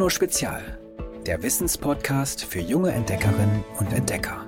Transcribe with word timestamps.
Bruno 0.00 0.08
Spezial, 0.08 0.78
der 1.26 1.42
Wissenspodcast 1.42 2.46
für 2.46 2.60
junge 2.60 2.90
Entdeckerinnen 2.90 3.62
und 3.78 3.92
Entdecker. 3.92 4.46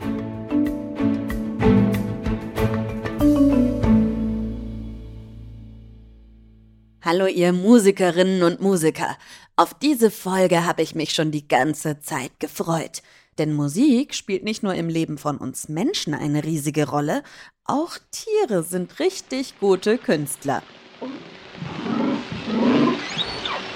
Hallo 7.02 7.26
ihr 7.26 7.52
Musikerinnen 7.52 8.42
und 8.42 8.62
Musiker. 8.62 9.18
Auf 9.54 9.74
diese 9.74 10.10
Folge 10.10 10.64
habe 10.64 10.80
ich 10.80 10.94
mich 10.94 11.12
schon 11.12 11.30
die 11.30 11.46
ganze 11.46 12.00
Zeit 12.00 12.40
gefreut. 12.40 13.02
Denn 13.36 13.52
Musik 13.52 14.14
spielt 14.14 14.44
nicht 14.44 14.62
nur 14.62 14.72
im 14.72 14.88
Leben 14.88 15.18
von 15.18 15.36
uns 15.36 15.68
Menschen 15.68 16.14
eine 16.14 16.44
riesige 16.44 16.88
Rolle, 16.88 17.22
auch 17.66 17.98
Tiere 18.10 18.62
sind 18.62 18.98
richtig 19.00 19.60
gute 19.60 19.98
Künstler. 19.98 20.62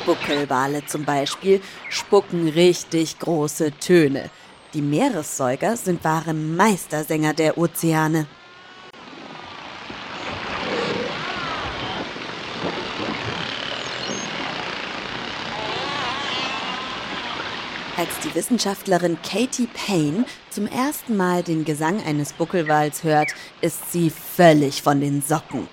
Buckelwale 0.07 0.87
zum 0.87 1.05
Beispiel 1.05 1.61
spucken 1.91 2.49
richtig 2.49 3.19
große 3.19 3.73
Töne. 3.73 4.31
Die 4.73 4.81
Meeressäuger 4.81 5.77
sind 5.77 6.05
wahre 6.05 6.33
Meistersänger 6.33 7.35
der 7.35 7.59
Ozeane. 7.59 8.27
Als 17.97 18.11
die 18.23 18.35
Wissenschaftlerin 18.35 19.19
Katie 19.23 19.69
Payne 19.87 20.25
zum 20.51 20.67
ersten 20.67 21.17
Mal 21.17 21.43
den 21.43 21.65
Gesang 21.65 22.01
eines 22.05 22.33
Buckelwals 22.33 23.03
hört, 23.03 23.35
ist 23.63 23.91
sie 23.91 24.11
völlig 24.11 24.83
von 24.83 25.01
den 25.01 25.23
Socken. 25.23 25.67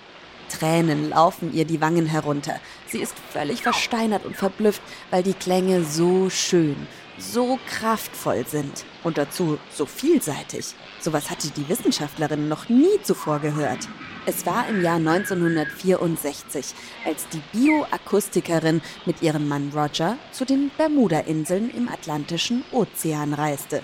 Tränen 0.54 1.10
laufen 1.10 1.54
ihr 1.54 1.66
die 1.66 1.82
Wangen 1.82 2.06
herunter. 2.06 2.60
Sie 2.88 3.00
ist 3.00 3.16
völlig 3.32 3.64
versteinert 3.64 4.26
und 4.26 4.36
verblüfft, 4.36 4.82
weil 5.10 5.24
die 5.24 5.34
Klänge 5.34 5.84
so 5.84 6.30
schön, 6.30 6.88
so 7.18 7.60
kraftvoll 7.68 8.46
sind 8.46 8.86
und 9.04 9.18
dazu 9.18 9.58
so 9.72 9.86
vielseitig. 9.86 10.76
Sowas 11.00 11.32
hatte 11.32 11.50
die 11.50 11.68
Wissenschaftlerin 11.68 12.48
noch 12.50 12.70
nie 12.70 13.02
zuvor 13.02 13.40
gehört. 13.40 13.88
Es 14.26 14.46
war 14.46 14.68
im 14.70 14.84
Jahr 14.84 14.98
1964, 14.98 16.74
als 17.06 17.28
die 17.30 17.42
Bioakustikerin 17.52 18.82
mit 19.06 19.22
ihrem 19.22 19.48
Mann 19.48 19.72
Roger 19.76 20.18
zu 20.32 20.46
den 20.46 20.72
Bermuda-Inseln 20.78 21.72
im 21.72 21.90
Atlantischen 21.90 22.64
Ozean 22.72 23.34
reiste. 23.34 23.82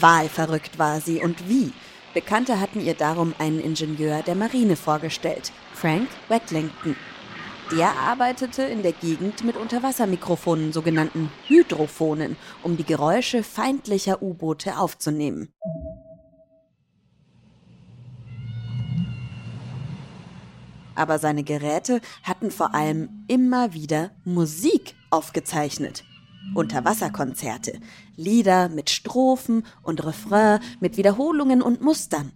Wahlverrückt 0.00 0.78
war 0.78 1.00
sie 1.00 1.20
und 1.20 1.48
wie. 1.48 1.72
Bekannte 2.12 2.60
hatten 2.60 2.80
ihr 2.80 2.94
darum 2.94 3.34
einen 3.38 3.60
Ingenieur 3.60 4.22
der 4.22 4.34
Marine 4.34 4.76
vorgestellt, 4.76 5.52
Frank 5.74 6.08
Wettlington. 6.28 6.96
Der 7.70 7.92
arbeitete 7.92 8.62
in 8.64 8.82
der 8.82 8.92
Gegend 8.92 9.44
mit 9.44 9.56
Unterwassermikrofonen, 9.56 10.72
sogenannten 10.72 11.30
Hydrophonen, 11.46 12.36
um 12.64 12.76
die 12.76 12.84
Geräusche 12.84 13.44
feindlicher 13.44 14.22
U-Boote 14.22 14.76
aufzunehmen. 14.76 15.52
aber 21.00 21.18
seine 21.18 21.44
Geräte 21.44 22.02
hatten 22.22 22.50
vor 22.50 22.74
allem 22.74 23.24
immer 23.26 23.72
wieder 23.72 24.10
Musik 24.24 24.94
aufgezeichnet. 25.08 26.04
Unterwasserkonzerte, 26.54 27.78
Lieder 28.16 28.68
mit 28.68 28.90
Strophen 28.90 29.64
und 29.82 30.04
Refrain, 30.04 30.60
mit 30.80 30.96
Wiederholungen 30.96 31.62
und 31.62 31.80
Mustern. 31.80 32.32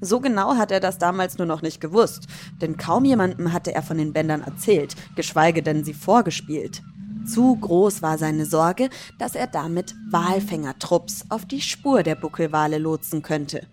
So 0.00 0.20
genau 0.20 0.56
hat 0.56 0.70
er 0.70 0.80
das 0.80 0.98
damals 0.98 1.38
nur 1.38 1.46
noch 1.46 1.62
nicht 1.62 1.80
gewusst, 1.80 2.26
denn 2.60 2.76
kaum 2.76 3.04
jemandem 3.04 3.52
hatte 3.52 3.74
er 3.74 3.82
von 3.82 3.96
den 3.96 4.12
Bändern 4.12 4.42
erzählt, 4.42 4.94
geschweige 5.16 5.62
denn 5.62 5.84
sie 5.84 5.94
vorgespielt. 5.94 6.82
Zu 7.26 7.56
groß 7.56 8.02
war 8.02 8.18
seine 8.18 8.44
Sorge, 8.44 8.90
dass 9.18 9.34
er 9.34 9.46
damit 9.46 9.94
Walfängertrupps 10.10 11.24
auf 11.30 11.46
die 11.46 11.62
Spur 11.62 12.02
der 12.02 12.16
Buckelwale 12.16 12.76
lotsen 12.76 13.22
könnte. 13.22 13.66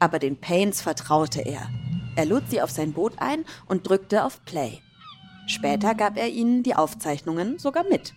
Aber 0.00 0.18
den 0.18 0.40
Pains 0.40 0.82
vertraute 0.82 1.40
er. 1.40 1.68
Er 2.16 2.24
lud 2.26 2.42
sie 2.48 2.60
auf 2.62 2.70
sein 2.70 2.92
Boot 2.92 3.12
ein 3.18 3.44
und 3.66 3.88
drückte 3.88 4.24
auf 4.24 4.44
Play. 4.44 4.80
Später 5.46 5.94
gab 5.94 6.16
er 6.16 6.28
ihnen 6.28 6.64
die 6.64 6.74
Aufzeichnungen 6.74 7.58
sogar 7.58 7.84
mit. 7.88 8.14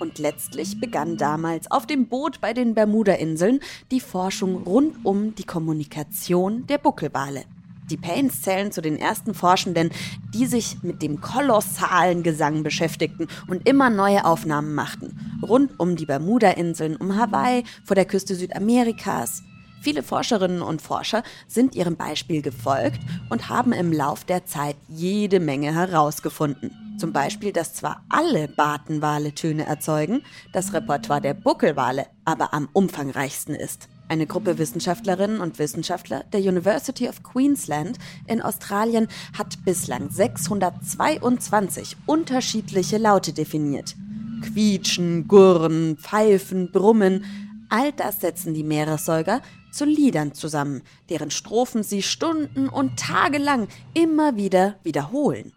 Und 0.00 0.18
letztlich 0.18 0.80
begann 0.80 1.16
damals 1.16 1.70
auf 1.70 1.86
dem 1.86 2.06
Boot 2.06 2.40
bei 2.40 2.52
den 2.52 2.74
Bermuda-Inseln 2.74 3.60
die 3.90 4.00
Forschung 4.00 4.62
rund 4.64 5.04
um 5.04 5.34
die 5.34 5.44
Kommunikation 5.44 6.66
der 6.66 6.78
Buckelwale. 6.78 7.44
Die 7.90 7.98
Paynes 7.98 8.40
zählen 8.40 8.72
zu 8.72 8.80
den 8.80 8.96
ersten 8.96 9.34
Forschenden, 9.34 9.90
die 10.32 10.46
sich 10.46 10.82
mit 10.82 11.02
dem 11.02 11.20
kolossalen 11.20 12.22
Gesang 12.22 12.62
beschäftigten 12.62 13.28
und 13.46 13.68
immer 13.68 13.90
neue 13.90 14.24
Aufnahmen 14.24 14.74
machten. 14.74 15.38
Rund 15.42 15.78
um 15.78 15.94
die 15.94 16.06
Bermuda-Inseln, 16.06 16.96
um 16.96 17.16
Hawaii, 17.16 17.64
vor 17.84 17.94
der 17.94 18.06
Küste 18.06 18.34
Südamerikas. 18.34 19.42
Viele 19.82 20.02
Forscherinnen 20.02 20.62
und 20.62 20.80
Forscher 20.80 21.22
sind 21.46 21.74
ihrem 21.74 21.96
Beispiel 21.96 22.40
gefolgt 22.40 23.00
und 23.28 23.50
haben 23.50 23.72
im 23.72 23.92
Lauf 23.92 24.24
der 24.24 24.46
Zeit 24.46 24.76
jede 24.88 25.40
Menge 25.40 25.74
herausgefunden. 25.74 26.83
Zum 26.96 27.12
Beispiel, 27.12 27.52
dass 27.52 27.74
zwar 27.74 28.04
alle 28.08 28.46
Bartenwale 28.48 29.34
Töne 29.34 29.66
erzeugen, 29.66 30.22
das 30.52 30.72
Repertoire 30.72 31.20
der 31.20 31.34
Buckelwale 31.34 32.06
aber 32.24 32.54
am 32.54 32.68
umfangreichsten 32.72 33.54
ist. 33.54 33.88
Eine 34.06 34.26
Gruppe 34.26 34.58
Wissenschaftlerinnen 34.58 35.40
und 35.40 35.58
Wissenschaftler 35.58 36.24
der 36.32 36.40
University 36.40 37.08
of 37.08 37.22
Queensland 37.22 37.98
in 38.26 38.42
Australien 38.42 39.08
hat 39.36 39.64
bislang 39.64 40.10
622 40.10 41.96
unterschiedliche 42.06 42.98
Laute 42.98 43.32
definiert. 43.32 43.96
Quietschen, 44.42 45.26
Gurren, 45.26 45.96
Pfeifen, 45.96 46.70
Brummen, 46.70 47.24
all 47.70 47.92
das 47.92 48.20
setzen 48.20 48.52
die 48.52 48.62
Meeressäuger 48.62 49.40
zu 49.72 49.84
Liedern 49.84 50.34
zusammen, 50.34 50.82
deren 51.08 51.30
Strophen 51.30 51.82
sie 51.82 52.02
Stunden 52.02 52.68
und 52.68 52.98
Tage 52.98 53.38
lang 53.38 53.68
immer 53.94 54.36
wieder 54.36 54.76
wiederholen. 54.84 55.52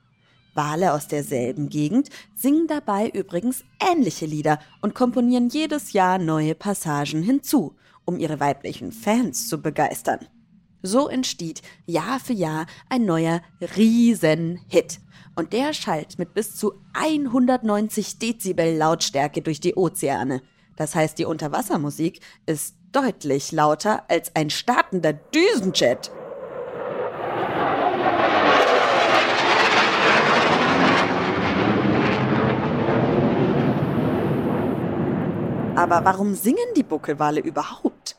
Wale 0.57 0.91
aus 0.94 1.07
derselben 1.07 1.69
Gegend 1.69 2.09
singen 2.35 2.68
dabei 2.68 3.09
übrigens 3.09 3.63
ähnliche 3.79 4.25
Lieder 4.25 4.59
und 4.81 4.95
komponieren 4.95 5.47
jedes 5.47 5.94
Jahr 5.94 6.18
neue 6.18 6.56
Passagen 6.56 7.23
hinzu, 7.23 7.75
um 8.03 8.18
ihre 8.18 8.41
weiblichen 8.41 8.91
Fans 8.91 9.47
zu 9.47 9.62
begeistern. 9.62 10.28
So 10.81 11.07
entsteht 11.07 11.62
Jahr 11.85 12.19
für 12.19 12.34
Jahr 12.34 12.66
ein 12.90 13.06
neuer 13.06 13.41
Riesenhit. 13.78 15.00
Und 15.35 15.53
der 15.53 15.73
schallt 15.73 16.18
mit 16.18 16.34
bis 16.34 16.56
zu 16.56 16.74
190 16.94 18.19
Dezibel 18.19 18.75
Lautstärke 18.75 19.41
durch 19.41 19.59
die 19.59 19.75
Ozeane. 19.75 20.41
Das 20.75 20.95
heißt, 20.95 21.18
die 21.19 21.25
Unterwassermusik 21.25 22.22
ist 22.45 22.75
deutlich 22.91 23.51
lauter 23.51 24.09
als 24.09 24.35
ein 24.35 24.50
startender 24.50 25.13
Düsenjet. 25.13 26.12
Aber 35.90 36.06
warum 36.06 36.36
singen 36.36 36.58
die 36.75 36.84
Buckelwale 36.84 37.40
überhaupt? 37.40 38.18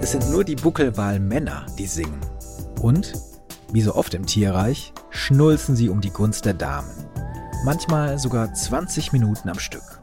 Es 0.00 0.12
sind 0.12 0.30
nur 0.30 0.44
die 0.44 0.56
Buckelwalmänner, 0.56 1.66
die 1.78 1.86
singen. 1.86 2.20
Und, 2.82 3.14
wie 3.72 3.82
so 3.82 3.94
oft 3.94 4.14
im 4.14 4.26
Tierreich, 4.26 4.92
schnulzen 5.10 5.76
sie 5.76 5.88
um 5.88 6.00
die 6.00 6.10
Gunst 6.10 6.44
der 6.44 6.54
Damen 6.54 7.08
manchmal 7.64 8.18
sogar 8.18 8.52
20 8.52 9.12
Minuten 9.12 9.48
am 9.48 9.58
Stück. 9.58 10.00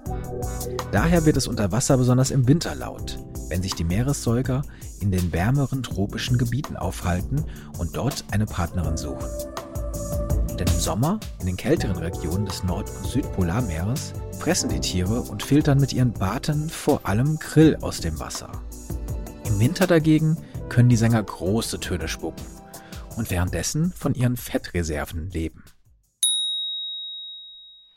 Daher 0.92 1.26
wird 1.26 1.38
es 1.38 1.48
unter 1.48 1.72
Wasser 1.72 1.98
besonders 1.98 2.32
im 2.32 2.48
Winter 2.48 2.76
laut, 2.76 3.20
wenn 3.50 3.62
sich 3.62 3.76
die 3.76 3.84
Meeressäuger 3.84 4.64
in 5.02 5.12
den 5.12 5.32
wärmeren 5.32 5.84
tropischen 5.84 6.38
Gebieten 6.38 6.78
aufhalten 6.78 7.44
und 7.78 7.96
dort 7.96 8.26
eine 8.32 8.46
Partnerin 8.46 8.98
suchen. 8.98 9.28
Denn 10.60 10.68
im 10.68 10.80
Sommer, 10.80 11.22
in 11.40 11.46
den 11.46 11.56
kälteren 11.56 11.96
Regionen 11.96 12.46
des 12.46 12.66
Nord- 12.66 12.90
und 12.90 13.06
Südpolarmeeres, 13.06 14.14
fressen 14.38 14.70
die 14.70 14.82
Tiere 14.82 15.22
und 15.22 15.42
filtern 15.42 15.80
mit 15.80 15.94
ihren 15.94 16.12
Barten 16.12 16.70
vor 16.70 17.06
allem 17.06 17.40
Krill 17.40 17.78
aus 17.80 18.02
dem 18.02 18.20
Wasser. 18.20 18.52
Im 19.46 19.58
Winter 19.58 19.88
dagegen 19.88 20.36
können 20.68 20.90
die 20.90 20.98
Sänger 20.98 21.24
große 21.24 21.80
Töne 21.80 22.10
spucken 22.10 22.46
und 23.16 23.32
währenddessen 23.32 23.94
von 23.94 24.14
ihren 24.14 24.36
Fettreserven 24.36 25.30
leben. 25.30 25.64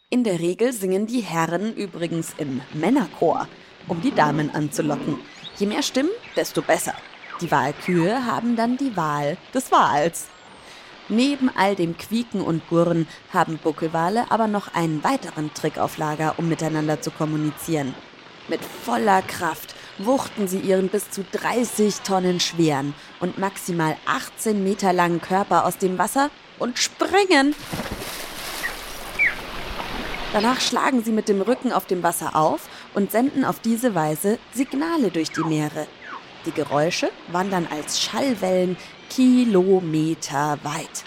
In 0.08 0.22
der 0.22 0.38
Regel 0.38 0.72
singen 0.72 1.08
die 1.08 1.20
Herren 1.20 1.74
übrigens 1.74 2.32
im 2.38 2.60
Männerchor, 2.74 3.48
um 3.88 4.00
die 4.02 4.14
Damen 4.14 4.54
anzulocken. 4.54 5.18
Je 5.58 5.66
mehr 5.66 5.82
Stimmen, 5.82 6.10
desto 6.36 6.62
besser. 6.62 6.94
Die 7.40 7.50
Wahlkühe 7.50 8.24
haben 8.24 8.54
dann 8.54 8.76
die 8.76 8.96
Wahl 8.96 9.36
des 9.52 9.72
Wals. 9.72 10.28
Neben 11.08 11.50
all 11.54 11.74
dem 11.74 11.96
Quieken 11.96 12.40
und 12.40 12.68
Gurren 12.68 13.06
haben 13.32 13.58
Buckelwale 13.58 14.30
aber 14.30 14.46
noch 14.46 14.74
einen 14.74 15.02
weiteren 15.04 15.52
Trick 15.54 15.78
auf 15.78 15.98
Lager, 15.98 16.34
um 16.38 16.48
miteinander 16.48 17.00
zu 17.00 17.10
kommunizieren. 17.10 17.94
Mit 18.48 18.60
voller 18.64 19.22
Kraft 19.22 19.74
wuchten 19.98 20.48
sie 20.48 20.58
ihren 20.58 20.88
bis 20.88 21.10
zu 21.10 21.24
30 21.32 22.00
Tonnen 22.00 22.40
schweren 22.40 22.94
und 23.20 23.38
maximal 23.38 23.96
18 24.06 24.62
Meter 24.62 24.92
langen 24.92 25.20
Körper 25.20 25.64
aus 25.66 25.78
dem 25.78 25.98
Wasser 25.98 26.30
und 26.58 26.78
springen 26.78 27.54
Danach 30.32 30.62
schlagen 30.62 31.04
sie 31.04 31.12
mit 31.12 31.28
dem 31.28 31.42
Rücken 31.42 31.72
auf 31.72 31.84
dem 31.84 32.02
Wasser 32.02 32.34
auf 32.34 32.68
und 32.94 33.12
senden 33.12 33.44
auf 33.44 33.60
diese 33.60 33.94
Weise 33.94 34.38
Signale 34.54 35.10
durch 35.10 35.30
die 35.30 35.44
Meere. 35.44 35.86
Die 36.46 36.52
Geräusche 36.52 37.10
wandern 37.30 37.68
als 37.70 38.00
Schallwellen 38.00 38.76
kilometerweit. 39.10 41.04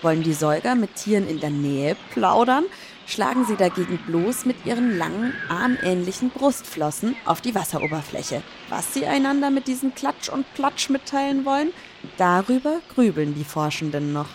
Wollen 0.00 0.22
die 0.22 0.32
Säuger 0.32 0.74
mit 0.74 0.94
Tieren 0.94 1.28
in 1.28 1.40
der 1.40 1.50
Nähe 1.50 1.96
plaudern, 2.12 2.64
schlagen 3.06 3.44
sie 3.44 3.56
dagegen 3.56 3.98
bloß 4.06 4.44
mit 4.44 4.64
ihren 4.64 4.96
langen, 4.96 5.32
armähnlichen 5.48 6.30
Brustflossen 6.30 7.16
auf 7.24 7.40
die 7.40 7.54
Wasseroberfläche. 7.54 8.42
Was 8.68 8.94
sie 8.94 9.06
einander 9.06 9.50
mit 9.50 9.66
diesem 9.66 9.94
Klatsch 9.94 10.28
und 10.28 10.46
Platsch 10.54 10.88
mitteilen 10.88 11.44
wollen, 11.44 11.72
darüber 12.16 12.80
grübeln 12.94 13.34
die 13.34 13.44
Forschenden 13.44 14.12
noch. 14.12 14.28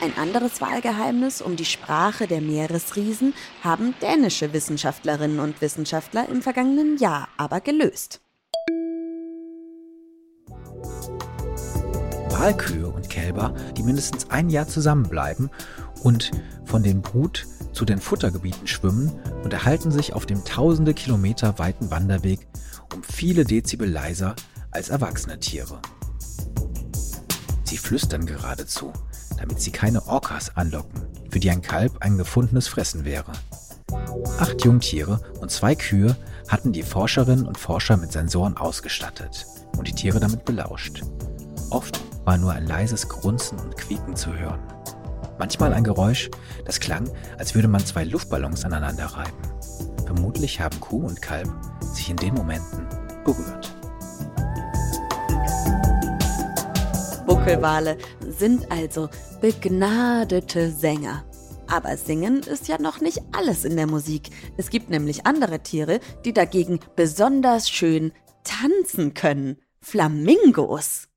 Ein 0.00 0.16
anderes 0.16 0.60
Wahlgeheimnis 0.60 1.42
um 1.42 1.56
die 1.56 1.64
Sprache 1.64 2.28
der 2.28 2.40
Meeresriesen 2.40 3.34
haben 3.64 3.94
dänische 4.00 4.52
Wissenschaftlerinnen 4.52 5.40
und 5.40 5.60
Wissenschaftler 5.60 6.28
im 6.28 6.42
vergangenen 6.42 6.96
Jahr 6.96 7.28
aber 7.36 7.60
gelöst. 7.60 8.20
Walkühe 12.40 12.88
und 12.88 13.10
Kälber, 13.10 13.52
die 13.76 13.82
mindestens 13.82 14.30
ein 14.30 14.48
Jahr 14.48 14.66
zusammenbleiben 14.66 15.50
und 16.02 16.30
von 16.64 16.82
den 16.82 17.02
Brut- 17.02 17.46
zu 17.74 17.84
den 17.84 18.00
Futtergebieten 18.00 18.66
schwimmen, 18.66 19.12
unterhalten 19.44 19.90
sich 19.90 20.14
auf 20.14 20.24
dem 20.24 20.42
tausende 20.46 20.94
Kilometer 20.94 21.58
weiten 21.58 21.90
Wanderweg 21.90 22.48
um 22.94 23.02
viele 23.02 23.44
Dezibel 23.44 23.86
leiser 23.90 24.36
als 24.70 24.88
erwachsene 24.88 25.38
Tiere. 25.38 25.82
Sie 27.64 27.76
flüstern 27.76 28.24
geradezu, 28.24 28.90
damit 29.36 29.60
sie 29.60 29.70
keine 29.70 30.06
Orcas 30.06 30.56
anlocken, 30.56 31.02
für 31.28 31.40
die 31.40 31.50
ein 31.50 31.60
Kalb 31.60 31.98
ein 32.00 32.16
gefundenes 32.16 32.68
Fressen 32.68 33.04
wäre. 33.04 33.32
Acht 34.38 34.64
Jungtiere 34.64 35.20
und 35.42 35.50
zwei 35.50 35.74
Kühe 35.74 36.16
hatten 36.48 36.72
die 36.72 36.84
Forscherinnen 36.84 37.46
und 37.46 37.58
Forscher 37.58 37.98
mit 37.98 38.12
Sensoren 38.12 38.56
ausgestattet 38.56 39.44
und 39.76 39.86
die 39.86 39.94
Tiere 39.94 40.20
damit 40.20 40.46
belauscht. 40.46 41.02
Oft 41.68 42.00
war 42.24 42.38
nur 42.38 42.52
ein 42.52 42.66
leises 42.66 43.08
Grunzen 43.08 43.58
und 43.58 43.76
Quieken 43.76 44.16
zu 44.16 44.34
hören. 44.36 44.60
Manchmal 45.38 45.72
ein 45.72 45.84
Geräusch, 45.84 46.30
das 46.64 46.80
klang, 46.80 47.08
als 47.38 47.54
würde 47.54 47.68
man 47.68 47.84
zwei 47.84 48.04
Luftballons 48.04 48.64
aneinander 48.64 49.06
reiben. 49.06 49.38
Vermutlich 50.04 50.60
haben 50.60 50.78
Kuh 50.80 51.06
und 51.06 51.22
Kalb 51.22 51.48
sich 51.80 52.10
in 52.10 52.16
den 52.16 52.34
Momenten 52.34 52.86
berührt. 53.24 53.74
Buckelwale 57.26 57.96
sind 58.28 58.70
also 58.70 59.08
begnadete 59.40 60.70
Sänger. 60.70 61.24
Aber 61.68 61.96
singen 61.96 62.40
ist 62.40 62.66
ja 62.66 62.80
noch 62.80 63.00
nicht 63.00 63.22
alles 63.32 63.64
in 63.64 63.76
der 63.76 63.86
Musik. 63.86 64.30
Es 64.56 64.70
gibt 64.70 64.90
nämlich 64.90 65.26
andere 65.26 65.60
Tiere, 65.60 66.00
die 66.24 66.32
dagegen 66.32 66.80
besonders 66.96 67.70
schön 67.70 68.12
tanzen 68.42 69.14
können. 69.14 69.58
Flamingos 69.80 71.09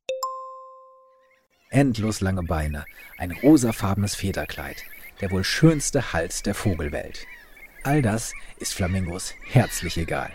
endlos 1.74 2.22
lange 2.22 2.44
Beine, 2.44 2.86
ein 3.18 3.31
rosafarbenes 3.31 4.16
Federkleid, 4.16 4.84
der 5.22 5.31
wohl 5.31 5.44
schönste 5.44 6.14
Hals 6.14 6.44
der 6.44 6.56
Vogelwelt. 6.56 7.25
All 7.84 8.02
das 8.02 8.34
ist 8.60 8.74
Flamingos 8.74 9.34
herzlich 9.50 9.98
egal. 9.98 10.31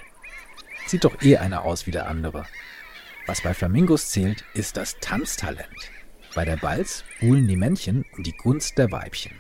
Sieht 0.87 1.05
doch 1.05 1.23
eh 1.23 1.37
einer 1.37 1.65
aus 1.65 1.87
wie 1.87 1.91
der 1.91 2.09
andere. 2.09 2.47
Was 3.27 3.43
bei 3.43 3.55
Flamingos 3.55 4.11
zählt, 4.11 4.45
ist 4.55 4.77
das 4.77 4.97
Tanztalent. 5.01 5.91
Bei 6.35 6.45
der 6.45 6.57
Balz 6.57 7.05
buhlen 7.21 7.47
die 7.47 7.57
Männchen 7.57 8.05
um 8.17 8.23
die 8.23 8.37
Gunst 8.37 8.79
der 8.79 8.91
Weibchen. 8.91 9.33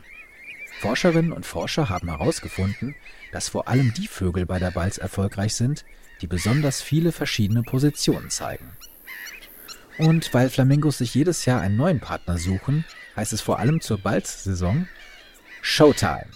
Forscherinnen 0.80 1.32
und 1.32 1.44
Forscher 1.44 1.88
haben 1.88 2.08
herausgefunden, 2.08 2.94
dass 3.32 3.48
vor 3.48 3.68
allem 3.68 3.92
die 3.94 4.06
Vögel 4.08 4.46
bei 4.46 4.58
der 4.58 4.70
Balz 4.70 4.98
erfolgreich 4.98 5.54
sind, 5.54 5.84
die 6.20 6.26
besonders 6.26 6.80
viele 6.80 7.12
verschiedene 7.12 7.62
Positionen 7.62 8.30
zeigen. 8.30 8.72
Und 9.98 10.32
weil 10.32 10.48
Flamingos 10.48 10.98
sich 10.98 11.14
jedes 11.14 11.44
Jahr 11.44 11.60
einen 11.60 11.76
neuen 11.76 12.00
Partner 12.00 12.38
suchen, 12.38 12.84
heißt 13.16 13.32
es 13.32 13.40
vor 13.40 13.58
allem 13.58 13.80
zur 13.80 13.98
Balzsaison 13.98 14.86
Showtime. 15.60 16.26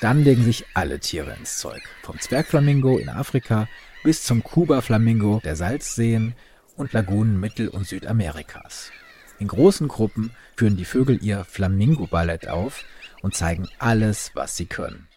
Dann 0.00 0.24
legen 0.24 0.44
sich 0.44 0.66
alle 0.74 1.00
Tiere 1.00 1.34
ins 1.34 1.58
Zeug. 1.58 1.82
Vom 2.02 2.18
Zwergflamingo 2.20 2.98
in 2.98 3.08
Afrika 3.08 3.68
bis 4.04 4.24
zum 4.24 4.42
Kuba-Flamingo 4.42 5.40
der 5.42 5.56
Salzseen 5.56 6.34
und 6.76 6.92
Lagunen 6.92 7.40
Mittel- 7.40 7.68
und 7.68 7.86
Südamerikas. 7.86 8.90
In 9.38 9.48
großen 9.48 9.88
Gruppen 9.88 10.30
führen 10.56 10.76
die 10.76 10.84
Vögel 10.84 11.22
ihr 11.22 11.44
Flamingo-Ballett 11.44 12.48
auf 12.48 12.84
und 13.22 13.34
zeigen 13.34 13.68
alles, 13.78 14.32
was 14.34 14.56
sie 14.56 14.66
können. 14.66 15.08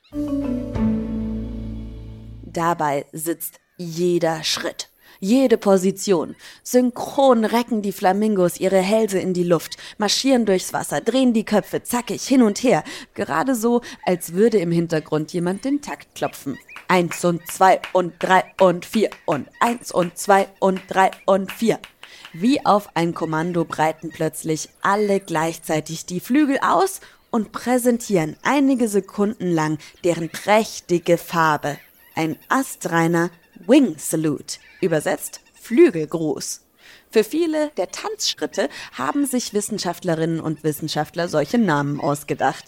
Dabei 2.44 3.06
sitzt 3.12 3.60
jeder 3.78 4.44
Schritt 4.44 4.90
jede 5.26 5.58
Position. 5.58 6.36
Synchron 6.64 7.46
recken 7.46 7.82
die 7.82 7.92
Flamingos 7.92 8.60
ihre 8.60 8.80
Hälse 8.80 9.20
in 9.20 9.34
die 9.34 9.44
Luft, 9.44 9.78
marschieren 9.98 10.46
durchs 10.46 10.72
Wasser, 10.72 11.02
drehen 11.02 11.34
die 11.34 11.46
Köpfe 11.46 11.82
zackig 11.84 12.24
hin 12.24 12.44
und 12.44 12.62
her, 12.62 12.84
gerade 13.16 13.56
so, 13.56 13.82
als 14.06 14.34
würde 14.34 14.60
im 14.60 14.72
Hintergrund 14.72 15.34
jemand 15.34 15.66
den 15.66 15.82
Takt 15.82 16.14
klopfen. 16.16 16.60
Eins 16.88 17.26
und 17.26 17.42
zwei 17.48 17.82
und 17.94 18.14
drei 18.20 18.44
und 18.62 18.86
vier 18.86 19.10
und 19.26 19.48
eins 19.60 19.92
und 19.92 20.18
zwei 20.18 20.48
und 20.60 20.80
drei 20.88 21.10
und 21.26 21.52
vier. 21.52 21.80
Wie 22.32 22.64
auf 22.64 22.90
ein 22.96 23.16
Kommando 23.16 23.66
breiten 23.66 24.12
plötzlich 24.12 24.70
alle 24.84 25.20
gleichzeitig 25.20 26.06
die 26.06 26.20
Flügel 26.20 26.60
aus 26.60 27.02
und 27.32 27.52
präsentieren 27.52 28.36
einige 28.44 28.88
Sekunden 28.88 29.52
lang 29.52 29.80
deren 30.04 30.30
prächtige 30.30 31.18
Farbe. 31.18 31.78
Ein 32.14 32.38
astreiner 32.48 33.32
Wing 33.68 33.96
Salute, 33.98 34.58
übersetzt 34.82 35.42
Flügelgruß. 35.62 36.62
Für 37.10 37.24
viele 37.24 37.72
der 37.78 37.92
Tanzschritte 37.92 38.70
haben 38.94 39.26
sich 39.26 39.54
Wissenschaftlerinnen 39.54 40.40
und 40.40 40.64
Wissenschaftler 40.64 41.28
solche 41.28 41.58
Namen 41.58 42.00
ausgedacht. 42.00 42.66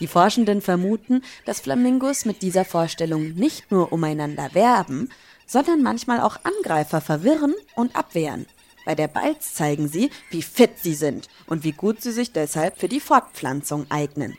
Die 0.00 0.06
Forschenden 0.06 0.62
vermuten, 0.62 1.22
dass 1.44 1.60
Flamingos 1.60 2.24
mit 2.24 2.42
dieser 2.42 2.64
Vorstellung 2.64 3.34
nicht 3.34 3.70
nur 3.70 3.92
umeinander 3.92 4.54
werben, 4.54 5.10
sondern 5.46 5.82
manchmal 5.82 6.20
auch 6.20 6.38
Angreifer 6.44 7.00
verwirren 7.00 7.54
und 7.74 7.94
abwehren. 7.94 8.46
Bei 8.86 8.94
der 8.94 9.08
Balz 9.08 9.54
zeigen 9.54 9.88
sie, 9.88 10.10
wie 10.30 10.42
fit 10.42 10.78
sie 10.82 10.94
sind 10.94 11.28
und 11.46 11.64
wie 11.64 11.72
gut 11.72 12.00
sie 12.00 12.12
sich 12.12 12.32
deshalb 12.32 12.78
für 12.78 12.88
die 12.88 13.00
Fortpflanzung 13.00 13.86
eignen. 13.90 14.38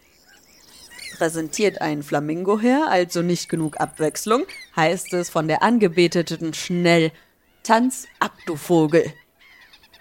Präsentiert 1.21 1.81
ein 1.81 2.01
Flamingo 2.01 2.59
her, 2.59 2.87
also 2.90 3.21
nicht 3.21 3.47
genug 3.47 3.80
Abwechslung, 3.80 4.47
heißt 4.75 5.13
es 5.13 5.30
von 5.30 5.47
der 5.47 5.61
Angebeteten 5.61 6.56
schnell 6.56 7.11
Tanz 7.61 8.07
ab, 8.18 8.31
du 8.47 8.56
Vogel. 8.56 9.13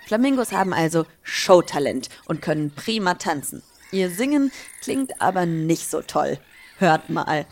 Flamingos 0.06 0.52
haben 0.52 0.72
also 0.72 1.04
Showtalent 1.22 2.08
und 2.24 2.40
können 2.40 2.70
prima 2.74 3.16
tanzen. 3.16 3.62
Ihr 3.92 4.08
Singen 4.08 4.50
klingt 4.80 5.20
aber 5.20 5.44
nicht 5.44 5.90
so 5.90 6.00
toll. 6.00 6.38
Hört 6.78 7.10
mal. 7.10 7.44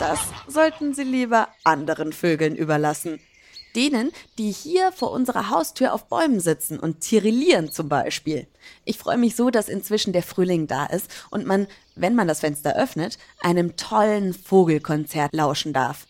Das 0.00 0.18
sollten 0.48 0.92
Sie 0.92 1.04
lieber 1.04 1.50
anderen 1.62 2.12
Vögeln 2.12 2.56
überlassen. 2.56 3.20
Denen, 3.74 4.12
die 4.38 4.50
hier 4.50 4.92
vor 4.92 5.12
unserer 5.12 5.50
Haustür 5.50 5.94
auf 5.94 6.08
Bäumen 6.08 6.40
sitzen 6.40 6.78
und 6.78 7.00
tirillieren 7.00 7.72
zum 7.72 7.88
Beispiel. 7.88 8.46
Ich 8.84 8.98
freue 8.98 9.18
mich 9.18 9.36
so, 9.36 9.50
dass 9.50 9.68
inzwischen 9.68 10.12
der 10.12 10.22
Frühling 10.22 10.66
da 10.66 10.86
ist 10.86 11.10
und 11.30 11.46
man, 11.46 11.66
wenn 11.94 12.14
man 12.14 12.28
das 12.28 12.40
Fenster 12.40 12.76
öffnet, 12.76 13.18
einem 13.40 13.76
tollen 13.76 14.34
Vogelkonzert 14.34 15.34
lauschen 15.34 15.72
darf. 15.72 16.06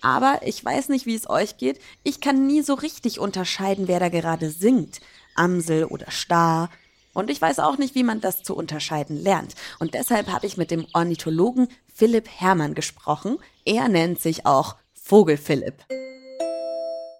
Aber 0.00 0.40
ich 0.44 0.64
weiß 0.64 0.88
nicht, 0.88 1.06
wie 1.06 1.14
es 1.14 1.28
euch 1.28 1.56
geht. 1.56 1.80
Ich 2.02 2.20
kann 2.20 2.46
nie 2.46 2.62
so 2.62 2.74
richtig 2.74 3.18
unterscheiden, 3.18 3.88
wer 3.88 4.00
da 4.00 4.08
gerade 4.08 4.50
singt. 4.50 5.00
Amsel 5.34 5.84
oder 5.84 6.10
Star. 6.10 6.70
Und 7.12 7.30
ich 7.30 7.40
weiß 7.40 7.60
auch 7.60 7.78
nicht, 7.78 7.94
wie 7.94 8.04
man 8.04 8.20
das 8.20 8.42
zu 8.42 8.54
unterscheiden 8.54 9.22
lernt. 9.22 9.54
Und 9.78 9.94
deshalb 9.94 10.28
habe 10.28 10.46
ich 10.46 10.56
mit 10.56 10.70
dem 10.70 10.86
Ornithologen 10.92 11.68
Philipp 11.92 12.28
Herrmann 12.28 12.74
gesprochen. 12.74 13.38
Er 13.64 13.88
nennt 13.88 14.20
sich 14.20 14.44
auch 14.44 14.76
Vogel 14.92 15.38
Philipp. 15.38 15.84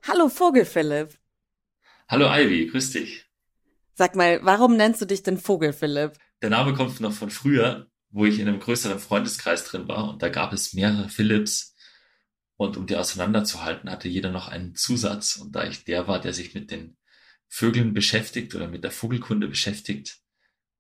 Hallo 0.08 0.28
Vogel 0.28 0.64
Philipp. 0.64 1.18
Hallo 2.06 2.28
Ivy, 2.28 2.68
grüß 2.68 2.92
dich. 2.92 3.26
Sag 3.94 4.14
mal, 4.14 4.38
warum 4.44 4.76
nennst 4.76 5.00
du 5.00 5.04
dich 5.04 5.24
denn 5.24 5.36
Vogel 5.36 5.72
Philipp? 5.72 6.12
Der 6.42 6.50
Name 6.50 6.74
kommt 6.74 7.00
noch 7.00 7.12
von 7.12 7.28
früher, 7.28 7.90
wo 8.10 8.24
ich 8.24 8.38
in 8.38 8.46
einem 8.46 8.60
größeren 8.60 9.00
Freundeskreis 9.00 9.64
drin 9.64 9.88
war 9.88 10.08
und 10.08 10.22
da 10.22 10.28
gab 10.28 10.52
es 10.52 10.74
mehrere 10.74 11.08
Philips. 11.08 11.74
Und 12.56 12.76
um 12.76 12.86
die 12.86 12.94
auseinanderzuhalten, 12.94 13.90
hatte 13.90 14.06
jeder 14.06 14.30
noch 14.30 14.46
einen 14.46 14.76
Zusatz. 14.76 15.38
Und 15.38 15.56
da 15.56 15.64
ich 15.64 15.84
der 15.84 16.06
war, 16.06 16.20
der 16.20 16.32
sich 16.32 16.54
mit 16.54 16.70
den 16.70 16.96
Vögeln 17.48 17.92
beschäftigt 17.92 18.54
oder 18.54 18.68
mit 18.68 18.84
der 18.84 18.92
Vogelkunde 18.92 19.48
beschäftigt, 19.48 20.20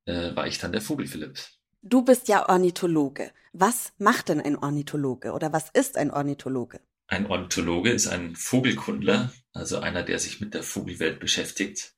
äh, 0.04 0.36
war 0.36 0.46
ich 0.46 0.58
dann 0.58 0.70
der 0.70 0.82
Vogel 0.82 1.08
Philipp. 1.08 1.40
Du 1.82 2.02
bist 2.02 2.28
ja 2.28 2.48
Ornithologe. 2.48 3.32
Was 3.52 3.92
macht 3.98 4.28
denn 4.28 4.40
ein 4.40 4.56
Ornithologe 4.56 5.32
oder 5.32 5.52
was 5.52 5.68
ist 5.70 5.96
ein 5.96 6.12
Ornithologe? 6.12 6.80
Ein 7.08 7.26
Ornithologe 7.26 7.90
ist 7.90 8.08
ein 8.08 8.34
Vogelkundler, 8.34 9.32
also 9.52 9.78
einer, 9.78 10.02
der 10.02 10.18
sich 10.18 10.40
mit 10.40 10.54
der 10.54 10.62
Vogelwelt 10.62 11.20
beschäftigt, 11.20 11.94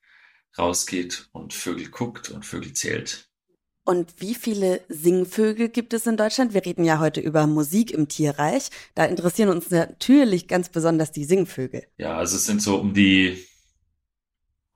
rausgeht 0.57 1.29
und 1.33 1.55
Vögel 1.55 1.89
guckt 1.89 2.31
und 2.31 2.45
Vögel 2.45 2.75
zählt. 2.75 3.29
Und 3.85 4.21
wie 4.21 4.35
viele 4.35 4.83
Singvögel 4.89 5.71
gibt 5.71 5.95
es 5.95 6.07
in 6.07 6.19
Deutschland? 6.19 6.53
Wir 6.53 6.63
reden 6.67 6.85
ja 6.85 6.99
heute 6.99 7.23
über 7.23 7.47
Musik 7.47 7.91
im 7.91 8.07
Tierreich. 8.07 8.69
Da 8.95 9.07
interessieren 9.07 9.49
uns 9.49 9.71
natürlich 9.71 10.47
ganz 10.47 10.69
besonders 10.69 11.11
die 11.11 11.25
Singvögel. 11.25 11.87
Ja, 11.97 12.19
also 12.19 12.37
es 12.37 12.45
sind 12.45 12.61
so 12.61 12.77
um 12.77 12.93
die 12.93 13.43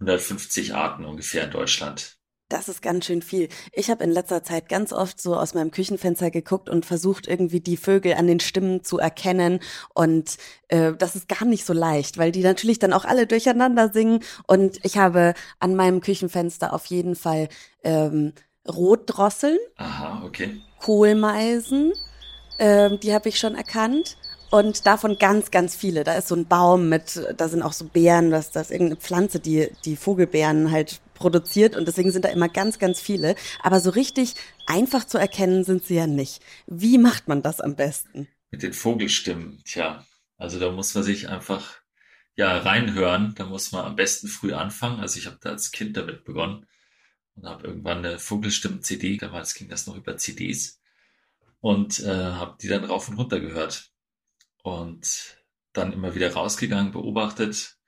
150 0.00 0.74
Arten 0.74 1.04
ungefähr 1.04 1.44
in 1.44 1.50
Deutschland. 1.50 2.21
Das 2.52 2.68
ist 2.68 2.82
ganz 2.82 3.06
schön 3.06 3.22
viel. 3.22 3.48
Ich 3.72 3.88
habe 3.88 4.04
in 4.04 4.10
letzter 4.10 4.44
Zeit 4.44 4.68
ganz 4.68 4.92
oft 4.92 5.18
so 5.18 5.36
aus 5.36 5.54
meinem 5.54 5.70
Küchenfenster 5.70 6.30
geguckt 6.30 6.68
und 6.68 6.84
versucht, 6.84 7.26
irgendwie 7.26 7.60
die 7.60 7.78
Vögel 7.78 8.12
an 8.12 8.26
den 8.26 8.40
Stimmen 8.40 8.84
zu 8.84 8.98
erkennen. 8.98 9.60
Und 9.94 10.36
äh, 10.68 10.92
das 10.92 11.16
ist 11.16 11.28
gar 11.28 11.46
nicht 11.46 11.64
so 11.64 11.72
leicht, 11.72 12.18
weil 12.18 12.30
die 12.30 12.42
natürlich 12.42 12.78
dann 12.78 12.92
auch 12.92 13.06
alle 13.06 13.26
durcheinander 13.26 13.90
singen. 13.90 14.20
Und 14.46 14.84
ich 14.84 14.98
habe 14.98 15.32
an 15.60 15.74
meinem 15.76 16.02
Küchenfenster 16.02 16.74
auf 16.74 16.84
jeden 16.86 17.16
Fall 17.16 17.48
ähm, 17.84 18.34
Rotdrosseln. 18.68 19.58
Aha, 19.78 20.22
okay. 20.26 20.60
Kohlmeisen, 20.78 21.94
ähm, 22.58 23.00
die 23.00 23.14
habe 23.14 23.30
ich 23.30 23.38
schon 23.38 23.54
erkannt. 23.54 24.18
Und 24.50 24.84
davon 24.84 25.16
ganz, 25.18 25.50
ganz 25.50 25.74
viele. 25.74 26.04
Da 26.04 26.12
ist 26.16 26.28
so 26.28 26.34
ein 26.34 26.46
Baum 26.46 26.90
mit, 26.90 27.18
da 27.38 27.48
sind 27.48 27.62
auch 27.62 27.72
so 27.72 27.86
Beeren, 27.86 28.30
das, 28.30 28.50
das 28.50 28.66
ist 28.66 28.72
irgendeine 28.72 29.00
Pflanze, 29.00 29.40
die 29.40 29.70
die 29.86 29.96
Vogelbeeren 29.96 30.70
halt 30.70 31.00
produziert 31.22 31.76
und 31.76 31.86
deswegen 31.86 32.10
sind 32.10 32.24
da 32.24 32.30
immer 32.30 32.48
ganz, 32.48 32.80
ganz 32.80 33.00
viele. 33.00 33.36
Aber 33.62 33.80
so 33.80 33.90
richtig 33.90 34.34
einfach 34.66 35.04
zu 35.04 35.18
erkennen 35.18 35.62
sind 35.62 35.84
sie 35.84 35.94
ja 35.94 36.08
nicht. 36.08 36.42
Wie 36.66 36.98
macht 36.98 37.28
man 37.28 37.42
das 37.42 37.60
am 37.60 37.76
besten? 37.76 38.26
Mit 38.50 38.64
den 38.64 38.72
Vogelstimmen, 38.72 39.62
tja. 39.64 40.04
Also 40.36 40.58
da 40.58 40.72
muss 40.72 40.94
man 40.96 41.04
sich 41.04 41.28
einfach 41.28 41.76
ja 42.34 42.58
reinhören. 42.58 43.34
Da 43.36 43.46
muss 43.46 43.70
man 43.70 43.84
am 43.84 43.94
besten 43.94 44.26
früh 44.26 44.52
anfangen. 44.52 44.98
Also 44.98 45.20
ich 45.20 45.26
habe 45.26 45.38
da 45.40 45.50
als 45.50 45.70
Kind 45.70 45.96
damit 45.96 46.24
begonnen 46.24 46.66
und 47.36 47.46
habe 47.46 47.68
irgendwann 47.68 47.98
eine 47.98 48.18
Vogelstimmen-CD, 48.18 49.16
damals 49.16 49.54
ging 49.54 49.68
das 49.68 49.86
noch 49.86 49.96
über 49.96 50.16
CDs 50.16 50.80
und 51.60 52.00
äh, 52.00 52.08
habe 52.08 52.58
die 52.60 52.68
dann 52.68 52.84
rauf 52.84 53.08
und 53.08 53.16
runter 53.16 53.40
gehört 53.40 53.90
und 54.64 55.38
dann 55.72 55.92
immer 55.92 56.14
wieder 56.14 56.32
rausgegangen, 56.32 56.92
beobachtet 56.92 57.78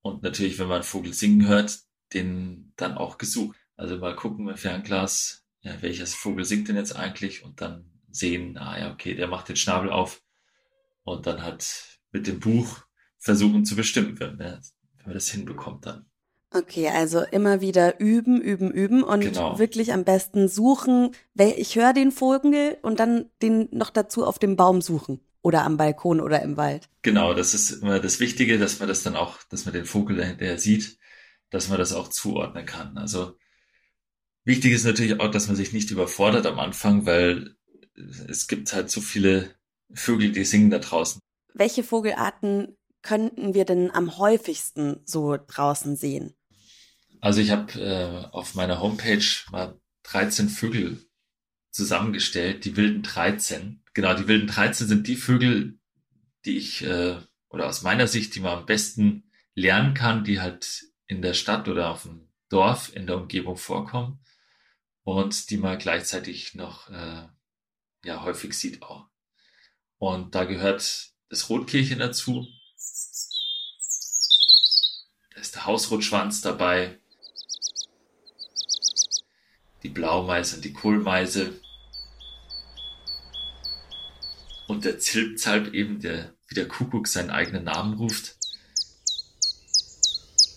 und 0.00 0.22
natürlich, 0.22 0.58
wenn 0.58 0.66
man 0.66 0.76
einen 0.76 0.84
Vogel 0.84 1.12
singen 1.12 1.46
hört, 1.46 1.78
den 2.14 2.72
dann 2.76 2.96
auch 2.96 3.18
gesucht. 3.18 3.56
Also 3.76 3.98
mal 3.98 4.14
gucken 4.16 4.44
mit 4.44 4.58
Fernglas, 4.58 5.44
ja, 5.62 5.80
welcher 5.80 6.06
Vogel 6.06 6.44
singt 6.44 6.68
denn 6.68 6.76
jetzt 6.76 6.94
eigentlich 6.96 7.44
und 7.44 7.60
dann 7.60 7.90
sehen, 8.10 8.58
ah 8.58 8.78
ja, 8.78 8.92
okay, 8.92 9.14
der 9.14 9.28
macht 9.28 9.48
den 9.48 9.56
Schnabel 9.56 9.90
auf 9.90 10.22
und 11.04 11.26
dann 11.26 11.42
halt 11.42 11.98
mit 12.10 12.26
dem 12.26 12.40
Buch 12.40 12.80
versuchen 13.18 13.64
zu 13.64 13.76
bestimmen, 13.76 14.18
wenn, 14.20 14.38
wenn 14.38 14.60
man 15.04 15.14
das 15.14 15.30
hinbekommt 15.30 15.86
dann. 15.86 16.06
Okay, 16.54 16.88
also 16.88 17.22
immer 17.30 17.62
wieder 17.62 17.98
üben, 17.98 18.40
üben, 18.40 18.70
üben 18.70 19.02
und 19.02 19.20
Genau. 19.20 19.58
wirklich 19.58 19.92
am 19.92 20.04
besten 20.04 20.48
suchen. 20.48 21.12
Ich 21.34 21.76
höre 21.76 21.94
den 21.94 22.12
Vogel 22.12 22.76
und 22.82 23.00
dann 23.00 23.30
den 23.40 23.68
noch 23.72 23.88
dazu 23.88 24.26
auf 24.26 24.38
dem 24.38 24.56
Baum 24.56 24.82
suchen 24.82 25.20
oder 25.40 25.64
am 25.64 25.78
Balkon 25.78 26.20
oder 26.20 26.42
im 26.42 26.58
Wald. 26.58 26.90
Genau, 27.00 27.32
das 27.32 27.54
ist 27.54 27.70
immer 27.70 28.00
das 28.00 28.20
Wichtige, 28.20 28.58
dass 28.58 28.80
man 28.80 28.88
das 28.88 29.02
dann 29.02 29.16
auch, 29.16 29.38
dass 29.44 29.64
man 29.64 29.72
den 29.72 29.86
Vogel 29.86 30.16
dahinter 30.16 30.58
sieht, 30.58 30.98
dass 31.52 31.68
man 31.68 31.78
das 31.78 31.92
auch 31.92 32.08
zuordnen 32.08 32.66
kann. 32.66 32.98
Also 32.98 33.36
wichtig 34.44 34.72
ist 34.72 34.84
natürlich 34.84 35.20
auch, 35.20 35.30
dass 35.30 35.46
man 35.46 35.56
sich 35.56 35.72
nicht 35.72 35.90
überfordert 35.90 36.46
am 36.46 36.58
Anfang, 36.58 37.06
weil 37.06 37.54
es 38.28 38.48
gibt 38.48 38.72
halt 38.72 38.90
so 38.90 39.00
viele 39.00 39.54
Vögel, 39.92 40.32
die 40.32 40.44
singen 40.44 40.70
da 40.70 40.78
draußen. 40.78 41.20
Welche 41.54 41.84
Vogelarten 41.84 42.76
könnten 43.02 43.52
wir 43.52 43.66
denn 43.66 43.90
am 43.90 44.16
häufigsten 44.16 45.00
so 45.04 45.36
draußen 45.36 45.94
sehen? 45.96 46.34
Also 47.20 47.40
ich 47.40 47.50
habe 47.50 47.78
äh, 47.78 48.34
auf 48.34 48.54
meiner 48.54 48.80
Homepage 48.80 49.24
mal 49.50 49.78
13 50.04 50.48
Vögel 50.48 51.04
zusammengestellt, 51.70 52.64
die 52.64 52.76
wilden 52.76 53.02
13. 53.02 53.82
Genau, 53.94 54.14
die 54.14 54.26
wilden 54.26 54.46
13 54.46 54.88
sind 54.88 55.06
die 55.06 55.16
Vögel, 55.16 55.78
die 56.46 56.56
ich, 56.56 56.82
äh, 56.82 57.16
oder 57.50 57.66
aus 57.66 57.82
meiner 57.82 58.06
Sicht, 58.06 58.34
die 58.34 58.40
man 58.40 58.60
am 58.60 58.66
besten 58.66 59.30
lernen 59.54 59.92
kann, 59.92 60.24
die 60.24 60.40
halt 60.40 60.91
in 61.12 61.20
der 61.20 61.34
Stadt 61.34 61.68
oder 61.68 61.90
auf 61.90 62.04
dem 62.04 62.28
Dorf 62.48 62.94
in 62.96 63.06
der 63.06 63.18
Umgebung 63.18 63.56
vorkommen 63.56 64.24
und 65.04 65.50
die 65.50 65.58
man 65.58 65.78
gleichzeitig 65.78 66.54
noch 66.54 66.88
äh, 66.88 67.28
ja 68.04 68.22
häufig 68.22 68.54
sieht 68.54 68.82
auch. 68.82 69.06
Und 69.98 70.34
da 70.34 70.44
gehört 70.44 71.12
das 71.28 71.50
Rotkehlchen 71.50 71.98
dazu. 71.98 72.46
Da 75.34 75.40
ist 75.40 75.54
der 75.54 75.66
Hausrotschwanz 75.66 76.40
dabei, 76.40 76.98
die 79.82 79.90
Blaumeise 79.90 80.56
und 80.56 80.64
die 80.64 80.72
Kohlmeise 80.72 81.60
und 84.66 84.86
der 84.86 84.98
Zilpzalp 84.98 85.74
eben, 85.74 86.00
der 86.00 86.34
wie 86.48 86.54
der 86.54 86.68
Kuckuck 86.68 87.06
seinen 87.06 87.30
eigenen 87.30 87.64
Namen 87.64 87.94
ruft. 87.94 88.36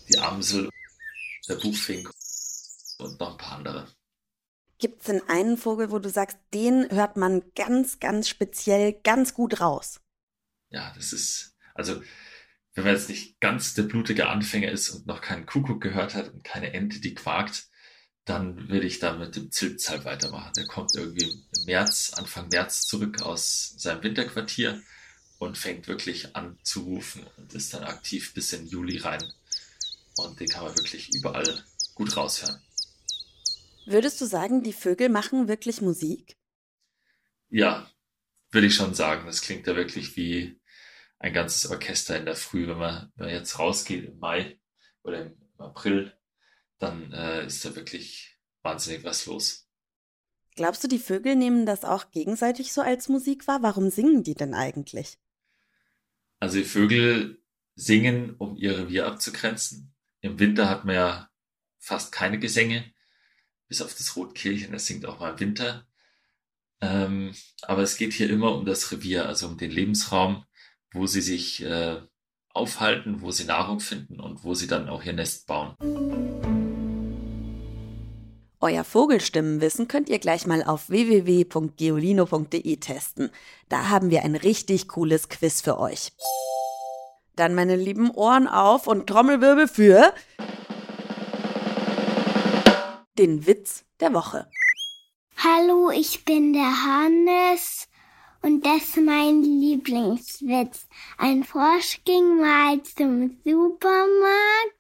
Die 0.09 0.19
Amsel, 0.19 0.69
der 1.47 1.55
Buchfink 1.55 2.09
und 2.99 3.19
noch 3.19 3.31
ein 3.31 3.37
paar 3.37 3.57
andere. 3.57 3.87
Gibt 4.77 5.01
es 5.01 5.05
denn 5.07 5.21
einen 5.27 5.57
Vogel, 5.57 5.89
wo 5.91 5.99
du 5.99 6.09
sagst, 6.09 6.37
den 6.53 6.89
hört 6.91 7.17
man 7.17 7.41
ganz, 7.55 7.99
ganz 7.99 8.27
speziell, 8.27 8.93
ganz 8.93 9.33
gut 9.33 9.61
raus? 9.61 10.01
Ja, 10.69 10.93
das 10.95 11.13
ist, 11.13 11.55
also, 11.73 12.01
wenn 12.73 12.83
man 12.83 12.93
jetzt 12.93 13.09
nicht 13.09 13.39
ganz 13.39 13.73
der 13.73 13.83
blutige 13.83 14.27
Anfänger 14.27 14.71
ist 14.71 14.89
und 14.89 15.07
noch 15.07 15.21
keinen 15.21 15.45
Kuckuck 15.45 15.81
gehört 15.81 16.13
hat 16.13 16.33
und 16.33 16.43
keine 16.43 16.73
Ente, 16.73 16.99
die 16.99 17.15
quakt, 17.15 17.69
dann 18.25 18.69
würde 18.69 18.87
ich 18.87 18.99
da 18.99 19.13
mit 19.13 19.35
dem 19.35 19.51
Zilpzalp 19.51 20.03
weitermachen. 20.03 20.51
Der 20.57 20.65
kommt 20.65 20.93
irgendwie 20.95 21.29
im 21.29 21.65
März, 21.65 22.13
Anfang 22.15 22.49
März 22.49 22.85
zurück 22.85 23.21
aus 23.21 23.75
seinem 23.77 24.03
Winterquartier 24.03 24.81
und 25.37 25.57
fängt 25.57 25.87
wirklich 25.87 26.35
an 26.35 26.57
zu 26.63 26.81
rufen 26.81 27.25
und 27.37 27.53
ist 27.53 27.73
dann 27.73 27.83
aktiv 27.83 28.33
bis 28.33 28.51
in 28.51 28.65
Juli 28.65 28.97
rein. 28.97 29.23
Und 30.17 30.39
den 30.39 30.47
kann 30.47 30.63
man 30.63 30.75
wirklich 30.77 31.13
überall 31.13 31.63
gut 31.93 32.15
raushören. 32.15 32.61
Würdest 33.85 34.19
du 34.19 34.25
sagen, 34.25 34.63
die 34.63 34.73
Vögel 34.73 35.09
machen 35.09 35.47
wirklich 35.47 35.81
Musik? 35.81 36.37
Ja, 37.49 37.89
würde 38.51 38.67
ich 38.67 38.75
schon 38.75 38.93
sagen. 38.93 39.25
Das 39.27 39.41
klingt 39.41 39.67
ja 39.67 39.75
wirklich 39.75 40.15
wie 40.15 40.59
ein 41.19 41.33
ganzes 41.33 41.69
Orchester 41.69 42.17
in 42.17 42.25
der 42.25 42.35
Früh. 42.35 42.67
Wenn 42.67 42.77
man, 42.77 43.11
wenn 43.15 43.27
man 43.27 43.35
jetzt 43.35 43.59
rausgeht 43.59 44.05
im 44.05 44.17
Mai 44.19 44.59
oder 45.03 45.25
im 45.25 45.37
April, 45.57 46.13
dann 46.79 47.11
äh, 47.13 47.45
ist 47.45 47.63
da 47.63 47.75
wirklich 47.75 48.37
wahnsinnig 48.63 49.03
was 49.03 49.25
los. 49.25 49.69
Glaubst 50.55 50.83
du, 50.83 50.87
die 50.87 50.99
Vögel 50.99 51.35
nehmen 51.35 51.65
das 51.65 51.83
auch 51.83 52.11
gegenseitig 52.11 52.71
so 52.73 52.81
als 52.81 53.09
Musik 53.09 53.47
wahr? 53.47 53.61
Warum 53.61 53.89
singen 53.89 54.23
die 54.23 54.35
denn 54.35 54.53
eigentlich? 54.53 55.19
Also 56.39 56.57
die 56.57 56.63
Vögel 56.63 57.41
singen, 57.75 58.35
um 58.37 58.55
ihr 58.55 58.77
Revier 58.77 59.05
abzugrenzen. 59.05 59.94
Im 60.25 60.39
Winter 60.39 60.67
hat 60.67 60.85
man 60.85 60.95
ja 60.95 61.29
fast 61.77 62.11
keine 62.11 62.39
Gesänge, 62.39 62.83
bis 63.67 63.83
auf 63.83 63.93
das 63.93 64.15
Rotkehlchen, 64.15 64.71
das 64.71 64.87
singt 64.87 65.05
auch 65.05 65.19
mal 65.19 65.33
im 65.33 65.39
Winter. 65.39 65.85
Ähm, 66.81 67.35
aber 67.61 67.83
es 67.83 67.95
geht 67.97 68.13
hier 68.13 68.29
immer 68.31 68.55
um 68.55 68.65
das 68.65 68.91
Revier, 68.91 69.27
also 69.27 69.47
um 69.47 69.57
den 69.57 69.69
Lebensraum, 69.69 70.43
wo 70.91 71.05
sie 71.05 71.21
sich 71.21 71.61
äh, 71.63 72.01
aufhalten, 72.49 73.21
wo 73.21 73.29
sie 73.29 73.43
Nahrung 73.43 73.79
finden 73.79 74.19
und 74.19 74.43
wo 74.43 74.55
sie 74.55 74.65
dann 74.65 74.89
auch 74.89 75.03
ihr 75.03 75.13
Nest 75.13 75.45
bauen. 75.45 75.75
Euer 78.59 78.83
Vogelstimmenwissen 78.83 79.87
könnt 79.87 80.09
ihr 80.09 80.17
gleich 80.17 80.47
mal 80.47 80.63
auf 80.63 80.89
www.geolino.de 80.89 82.77
testen. 82.77 83.29
Da 83.69 83.89
haben 83.89 84.09
wir 84.09 84.23
ein 84.23 84.35
richtig 84.35 84.87
cooles 84.87 85.29
Quiz 85.29 85.61
für 85.61 85.77
euch. 85.77 86.13
Dann 87.35 87.55
meine 87.55 87.75
lieben 87.75 88.11
Ohren 88.11 88.47
auf 88.47 88.87
und 88.87 89.07
Trommelwirbel 89.07 89.67
für 89.67 90.13
den 93.17 93.45
Witz 93.45 93.83
der 93.99 94.13
Woche. 94.13 94.49
Hallo, 95.37 95.89
ich 95.89 96.23
bin 96.25 96.53
der 96.53 96.85
Hannes 96.85 97.87
und 98.41 98.65
das 98.65 98.77
ist 98.77 98.97
mein 98.97 99.41
Lieblingswitz. 99.41 100.87
Ein 101.17 101.43
Frosch 101.43 101.99
ging 102.05 102.39
mal 102.39 102.81
zum 102.83 103.37
Supermarkt. 103.43 104.75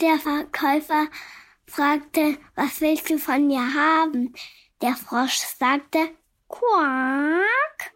Der 0.00 0.18
Verkäufer 0.18 1.06
fragte, 1.66 2.38
was 2.54 2.80
willst 2.80 3.10
du 3.10 3.18
von 3.18 3.46
mir 3.46 3.74
haben? 3.74 4.34
Der 4.82 4.96
Frosch 4.96 5.38
sagte, 5.58 6.10
Quack. 6.48 7.92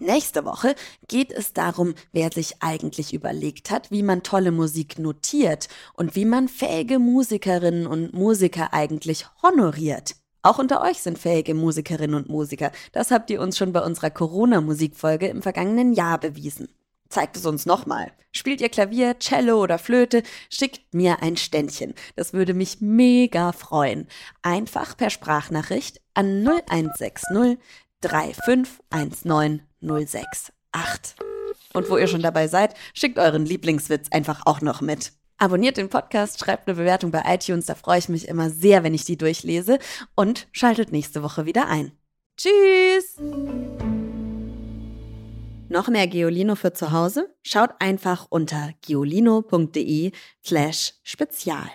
Nächste 0.00 0.44
Woche 0.44 0.76
geht 1.08 1.32
es 1.32 1.54
darum, 1.54 1.94
wer 2.12 2.30
sich 2.30 2.62
eigentlich 2.62 3.12
überlegt 3.12 3.72
hat, 3.72 3.90
wie 3.90 4.04
man 4.04 4.22
tolle 4.22 4.52
Musik 4.52 4.96
notiert 5.00 5.68
und 5.92 6.14
wie 6.14 6.24
man 6.24 6.46
fähige 6.46 7.00
Musikerinnen 7.00 7.88
und 7.88 8.14
Musiker 8.14 8.72
eigentlich 8.72 9.26
honoriert. 9.42 10.14
Auch 10.42 10.60
unter 10.60 10.82
euch 10.82 10.98
sind 11.00 11.18
fähige 11.18 11.52
Musikerinnen 11.54 12.14
und 12.14 12.28
Musiker. 12.28 12.70
Das 12.92 13.10
habt 13.10 13.28
ihr 13.28 13.40
uns 13.40 13.58
schon 13.58 13.72
bei 13.72 13.82
unserer 13.82 14.10
Corona-Musikfolge 14.10 15.26
im 15.26 15.42
vergangenen 15.42 15.92
Jahr 15.92 16.18
bewiesen. 16.18 16.68
Zeigt 17.08 17.36
es 17.36 17.44
uns 17.44 17.66
nochmal. 17.66 18.12
Spielt 18.30 18.60
ihr 18.60 18.68
Klavier, 18.68 19.18
Cello 19.18 19.60
oder 19.60 19.78
Flöte? 19.78 20.22
Schickt 20.48 20.94
mir 20.94 21.22
ein 21.22 21.36
Ständchen. 21.36 21.94
Das 22.14 22.32
würde 22.32 22.54
mich 22.54 22.80
mega 22.80 23.50
freuen. 23.50 24.06
Einfach 24.42 24.96
per 24.96 25.10
Sprachnachricht 25.10 26.00
an 26.14 26.46
0160 26.46 27.58
3519 28.00 29.67
068. 29.80 30.52
Und 31.74 31.90
wo 31.90 31.96
ihr 31.96 32.08
schon 32.08 32.22
dabei 32.22 32.48
seid, 32.48 32.74
schickt 32.94 33.18
euren 33.18 33.44
Lieblingswitz 33.44 34.08
einfach 34.10 34.42
auch 34.46 34.60
noch 34.60 34.80
mit. 34.80 35.12
Abonniert 35.38 35.76
den 35.76 35.88
Podcast, 35.88 36.40
schreibt 36.40 36.66
eine 36.66 36.76
Bewertung 36.76 37.12
bei 37.12 37.22
iTunes, 37.26 37.66
da 37.66 37.76
freue 37.76 37.98
ich 37.98 38.08
mich 38.08 38.26
immer 38.26 38.50
sehr, 38.50 38.82
wenn 38.82 38.94
ich 38.94 39.04
die 39.04 39.16
durchlese 39.16 39.78
und 40.16 40.48
schaltet 40.50 40.90
nächste 40.90 41.22
Woche 41.22 41.46
wieder 41.46 41.68
ein. 41.68 41.92
Tschüss! 42.36 43.16
Noch 45.68 45.88
mehr 45.88 46.06
Geolino 46.06 46.54
für 46.54 46.72
zu 46.72 46.92
Hause? 46.92 47.28
Schaut 47.42 47.70
einfach 47.78 48.26
unter 48.30 48.70
geolino.de 48.80 50.12
slash 50.44 50.94
spezial. 51.02 51.68